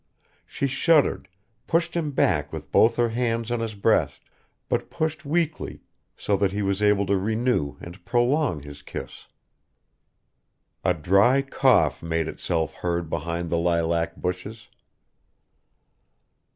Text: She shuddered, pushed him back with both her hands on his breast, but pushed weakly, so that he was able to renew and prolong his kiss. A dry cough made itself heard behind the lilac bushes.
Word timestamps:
She 0.47 0.65
shuddered, 0.65 1.29
pushed 1.67 1.95
him 1.95 2.09
back 2.09 2.51
with 2.51 2.71
both 2.71 2.95
her 2.95 3.09
hands 3.09 3.51
on 3.51 3.59
his 3.59 3.75
breast, 3.75 4.21
but 4.67 4.89
pushed 4.89 5.25
weakly, 5.25 5.83
so 6.17 6.35
that 6.37 6.51
he 6.51 6.63
was 6.63 6.81
able 6.81 7.05
to 7.05 7.15
renew 7.15 7.75
and 7.79 8.03
prolong 8.03 8.63
his 8.63 8.81
kiss. 8.81 9.27
A 10.83 10.95
dry 10.95 11.43
cough 11.43 12.01
made 12.01 12.27
itself 12.27 12.73
heard 12.73 13.11
behind 13.11 13.51
the 13.51 13.59
lilac 13.59 14.15
bushes. 14.15 14.69